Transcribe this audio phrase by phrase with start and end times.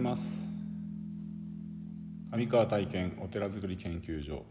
[0.00, 0.48] ございます。
[2.32, 4.44] 上川体験お寺づくり研究所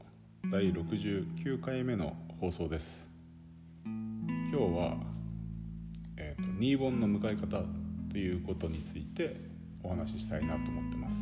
[0.52, 3.08] 第69回目の放送です。
[3.84, 4.98] 今日は、
[6.18, 7.64] えーと、新盆の迎え方
[8.12, 9.38] ということについて
[9.82, 11.16] お話ししたいなと思ってます、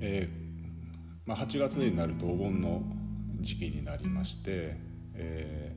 [0.00, 0.30] えー、
[1.26, 2.82] まあ、8月になるとお盆の
[3.40, 4.76] 時期になりまして、
[5.14, 5.76] え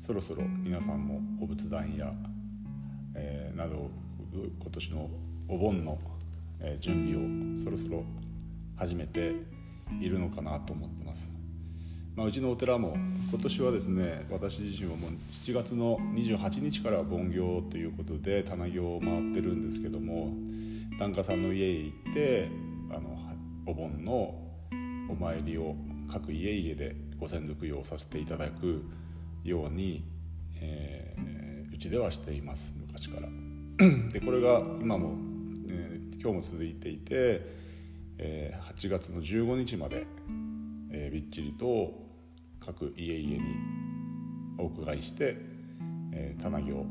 [0.00, 2.12] ー、そろそろ皆さんもお仏壇や
[3.18, 3.90] えー、など
[4.32, 5.10] 今年の
[5.48, 5.98] お盆の、
[6.80, 8.04] 準備をそろそろ
[8.76, 9.32] 始めて
[10.00, 11.28] いるのかなと思ってます、
[12.16, 12.96] まあ、うちのお寺も
[13.30, 20.32] 今年はですね私自身はもう7月の28日から盆行ということで棚行を回ってるんですけども
[20.98, 22.48] 檀家さんの家へ行って
[22.90, 23.18] あの
[23.66, 24.34] お盆の
[25.08, 25.76] お参りを
[26.10, 28.82] 各家々でご先祖供養させていただく
[29.44, 30.04] ように、
[30.56, 33.47] えー、うちではしています昔から。
[34.12, 35.16] でこれが今も、
[35.68, 37.42] えー、今日も続いていて、
[38.18, 40.04] えー、8月の15日まで、
[40.90, 41.94] えー、びっちりと
[42.58, 43.54] 各家々に
[44.58, 45.36] お伺いして、
[46.12, 46.84] えー、棚行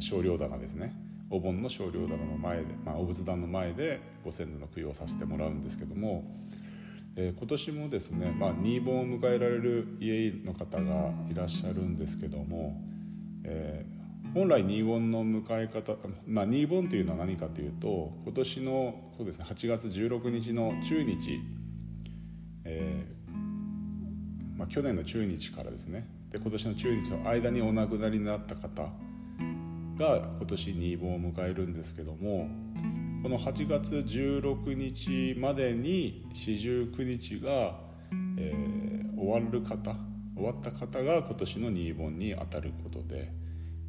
[0.00, 0.94] 少量棚ですね。
[1.30, 6.24] お盆の少量棚の前で、まあ、お仏壇の前でご先祖の供養をさせてもらうんですけども、
[7.16, 12.82] えー、今年もですね、まあ、新盆を迎えられる家の方がいらっしゃるんですけども、
[13.44, 21.40] えー、本来新盆の迎え方、まあ、新盆というのは何かというと今年のそうです、ね、8月16日の中日、
[22.64, 23.14] えー
[24.56, 28.82] まあ、去年の中日からですねで今年の中日の間にお亡くなりになった方
[29.96, 32.48] が今年新盆を迎えるんですけども
[33.22, 37.78] この8月16日までに四十九日が、
[38.36, 39.96] えー、終わる方
[40.36, 43.43] 終わった方が今年の新盆にあたることで。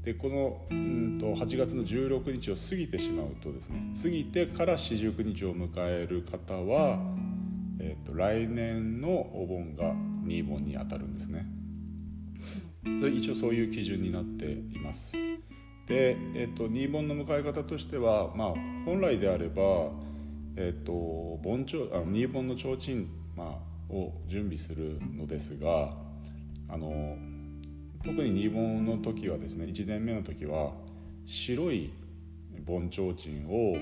[0.05, 6.99] でこのうんと8月の16日を過ぎてしまうとですね過ぎてから四十九日を迎える方は、
[7.79, 9.93] えーと、来年のお盆が
[10.23, 11.47] 新盆にあたるんですね。
[12.83, 15.13] それ一応そういう基準になっています。
[15.87, 18.53] で、えーと、新盆の迎え方としては、まあ、
[18.85, 19.89] 本来であれば、
[20.55, 20.93] えーと、
[21.41, 25.93] 盆長あ新盆の提灯、まあ、を準備するのですが
[26.69, 27.17] あの
[28.05, 30.71] 特に2本の時はですね1年目の時は
[31.25, 31.91] 白い
[32.63, 33.77] 盆提灯を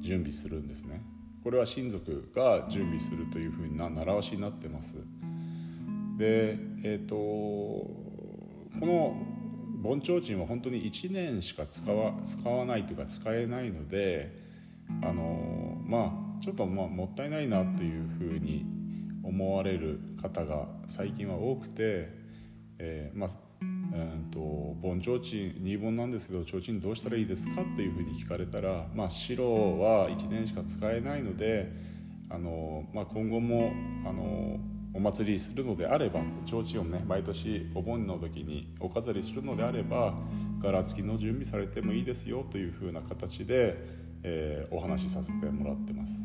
[0.00, 1.02] 準備するんですね。
[1.42, 4.96] これは親族が準備するというふうな習わしになってます。
[6.18, 7.90] でえっ、ー、とこ
[8.80, 9.16] の
[9.82, 14.32] 盆提灯は本当に1年しか使わ使わないというか使えないので
[15.02, 18.64] あのまあちょっとまあもったいないなというふうに
[19.22, 22.08] 思われる方が最近は多くて、
[22.78, 23.30] えーまあ、
[23.96, 24.40] えーと、
[24.82, 25.24] 盆提灯
[25.62, 31.70] 2本なんですけど提灯どうしたらいいですかっていうふうに聞かれたら、まあ、白は1年しか使えないので
[32.28, 33.70] あの、まあ、今後も
[34.04, 34.58] あの
[34.94, 40.14] お祭りするのであれば提灯をね毎年お盆の時にお飾りするのであれば
[40.60, 43.76] 柄付きの準備されてもいいですよというふうな形で、
[44.24, 46.18] えー、お話しさせてもらってます。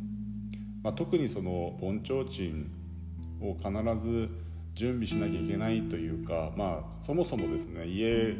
[0.82, 2.66] まあ、特にその盆提灯
[3.42, 4.30] を必ず
[4.80, 8.34] 準備しなきゃいけないというか、まあ、そもそもですね家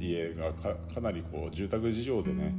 [0.00, 0.52] 家が
[0.92, 2.52] かなりこう住宅事情でね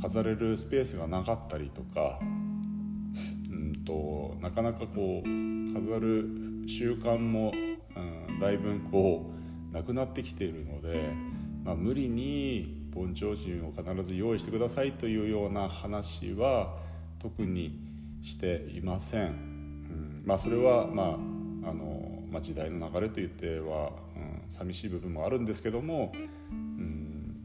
[0.00, 2.24] 飾れるスペースがなかったりとかう
[3.52, 6.28] んとなかなかこう飾る
[6.68, 7.52] 習慣も、
[7.96, 9.28] うん、だいぶこ
[9.72, 11.10] うなくなってきているので、
[11.64, 16.76] まあ、無理に盆提灯を必ず用意してくださいというような話は
[17.18, 17.76] 特に
[18.22, 19.22] していません。
[19.22, 21.18] うん、まあ、それはま
[21.64, 26.12] ああのまあ、時代の流れといっては、うん、寂しい部分もあるんですけども、
[26.50, 27.36] うん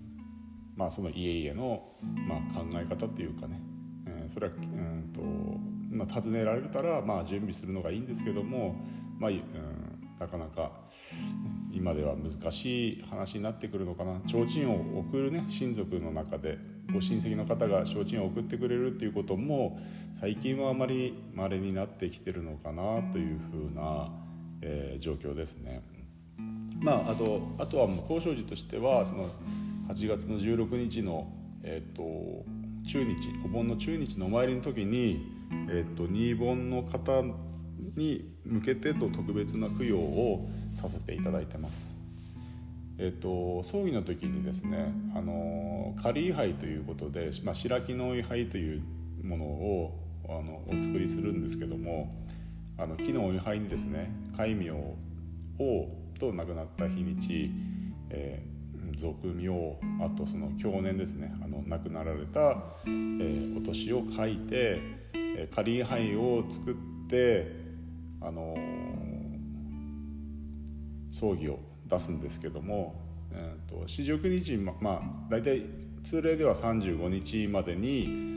[0.76, 1.84] まあ、その家々の、
[2.28, 3.62] まあ、考え方っていうかね、
[4.24, 5.22] うん、それは、うんと
[5.96, 8.76] まあ、尋ねられたら、まあ、準備するのがいいんですけども、
[9.20, 9.40] まあうん、
[10.20, 10.72] なかなか
[11.72, 14.20] 今では難しい話になってくるのかな。
[14.28, 16.58] 提灯を送るね親族の中で
[16.94, 19.80] ご親戚の方が提灯を送ってくれるっていうことも
[20.14, 24.12] 最近はあまり稀になってきてるのかなというふうな
[24.64, 25.82] えー、状況ですね。
[26.80, 29.30] まあ、あとあとはもう交渉時としてはその
[29.90, 31.32] 8月の16日の、
[31.64, 32.46] えーと、
[32.88, 33.16] 中日
[33.46, 35.26] お盆の中日のお参りの時に、
[35.70, 37.24] えーと、新盆の方
[37.96, 41.98] に向けてと特別な供養をさせていただいてます。
[42.98, 48.84] えーと、葬儀の時にですねあの仮位牌ということで、まあ、白木の位牌という
[49.24, 52.14] ものをあのお作りするんですけども
[52.84, 54.12] あの木のお位牌にですね。
[54.36, 54.98] 戒名を
[56.20, 57.50] と亡くなった日にち、
[58.10, 59.48] えー、俗名
[60.06, 61.34] あとその去年ですね。
[61.42, 62.40] あの亡くなられた、
[62.86, 64.82] えー、お年を書いて、
[65.14, 66.76] えー、仮牌を作っ
[67.10, 67.64] て
[68.22, 68.54] あの、
[71.10, 72.96] 葬儀を出すんですけども、
[73.88, 75.66] 四十九日ままあ大体
[76.04, 78.34] 通例では35日までに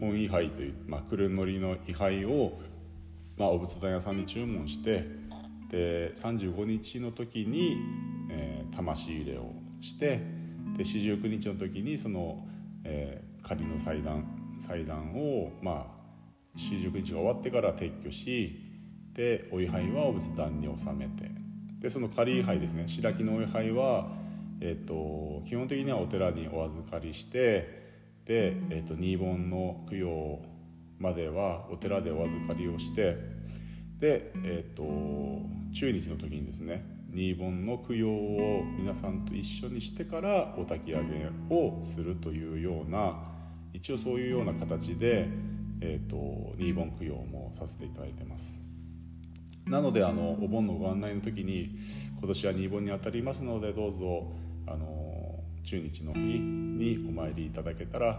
[0.00, 2.58] 本位牌という、まあ、車乗りの位牌を、
[3.40, 5.06] まあ、お仏壇屋さんに注文して
[5.70, 7.78] で35日の時に、
[8.28, 10.20] えー、魂入れをして
[10.76, 12.46] で四十九日の時にその、
[12.84, 15.86] えー、仮の祭壇祭壇をまあ
[16.54, 18.60] 四十九日が終わってから撤去し
[19.14, 21.30] でお位牌はお仏壇に納めて。
[21.80, 24.06] でその仮位牌ですね白木のお位牌は、
[24.60, 30.40] えーと、基本的にはお寺にお預かりしてで、えーと、新盆の供養
[30.98, 33.16] まではお寺でお預かりをして
[34.00, 43.16] で、えーと中日の時にですね新盆の供養を皆さんと一緒にしてからお焚き上げをするというような
[43.72, 45.28] 一応そういうような形で、
[45.80, 48.58] えーと、新盆供養もさせていただいてます。
[49.66, 51.78] なのであのお盆のご案内の時に
[52.18, 54.32] 今年は新盆にあたりますのでどうぞ
[54.66, 58.18] あの中日の日にお参りいただけたら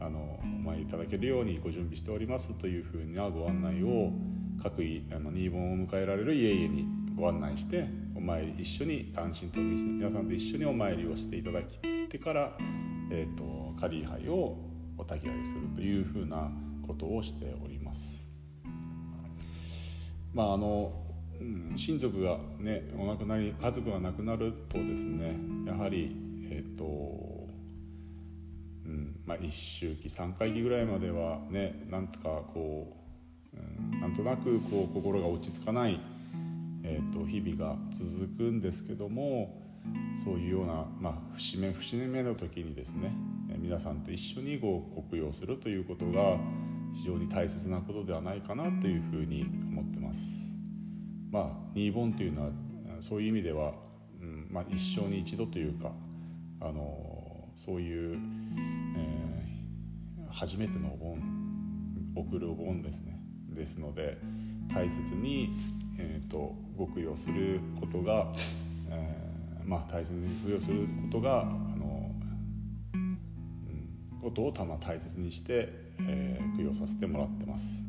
[0.00, 4.10] あのお参りいただけるようにご準備しておりますというふうなご案内を
[4.62, 4.82] 各
[5.12, 6.86] あの新盆を迎えられる家々に
[7.16, 12.52] ご案内してお参り一緒に単身と皆さんと一緒にお参りをしていただきてから、
[13.10, 14.58] えーと、仮杯を
[14.98, 16.50] お焚き上げするというふうな
[16.86, 18.28] ことをしております。
[20.32, 20.92] まああの
[21.74, 25.36] 親族がねお亡くなり家族が亡くなるとですね
[25.66, 26.16] やはり
[26.50, 27.46] えっ、ー、と
[28.86, 33.05] うんまあ、1周期3回忌ぐらいまではねなんとかこう、
[33.92, 36.00] うん、なんとなくこう心が落ち着かない
[36.88, 39.60] えーと、日々が続くんですけども
[40.22, 43.12] そういうような、まあ、節目節目の時にですね
[43.58, 44.80] 皆さんと一緒にご
[45.10, 46.38] 供養するということが
[46.94, 50.46] 非常に大切なことではないかなというふうに思ってます。
[51.30, 52.50] まあ、ニーボンというのは
[53.00, 53.72] そういう意味では、
[54.22, 55.90] うんまあ、一生に一度というか
[56.60, 58.16] あのそういう、
[58.96, 61.20] えー、初めてのお盆
[62.14, 63.20] 送るお盆ですね
[63.56, 64.18] ですので
[64.72, 65.50] 大切に
[65.98, 68.32] えーと、ご供養することが、
[68.90, 72.10] えー、まあ、大切に供養することがあの、
[72.94, 73.18] うん、
[74.20, 75.70] ことをたま大切にして、
[76.00, 77.84] えー、供養させてもらってます。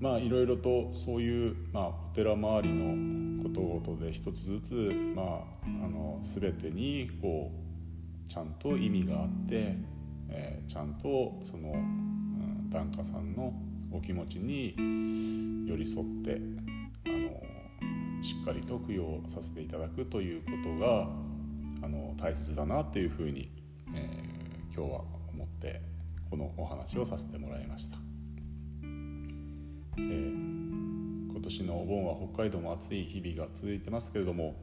[0.00, 4.74] まあいろいろとそういう、まあ、お寺周りのことごとで一つずつ、
[5.14, 5.26] まあ、
[5.64, 7.52] あの全てにこ
[8.28, 9.76] うちゃんと意味があって、
[10.28, 11.72] えー、ちゃんとその、
[12.72, 13.52] 檀家さんの
[13.92, 14.74] お気持ちに
[15.68, 16.40] 寄り添って
[17.06, 21.08] あのしっかりと供養させていただくということが
[21.84, 23.50] あの大切だなというふうに、
[23.94, 25.00] えー、今日は
[25.32, 25.82] 思って
[26.30, 27.98] このお話をさせてもらいました、
[29.98, 34.56] えー、今年のお盆は北海道も暑い日々が続いてますけれども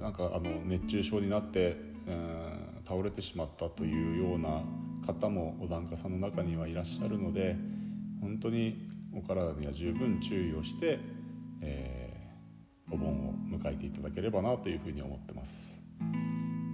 [0.00, 1.76] なんかあの熱中症になって、
[2.06, 4.62] うん、倒れてしまったというような
[5.06, 7.56] 方もお檀家さんの中にはいらっしゃるので
[8.20, 10.98] 本当にお体には十分注意をして、
[11.62, 15.82] えー、お盆を迎えていただければなというふうに思ってます、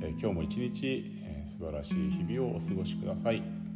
[0.02, 3.66] えー、今日も一日、えー、素晴らしい日々をお過ごしください。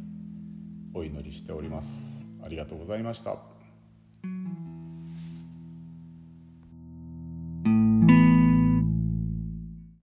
[0.93, 2.25] お祈りしております。
[2.43, 3.60] ありがとうございました。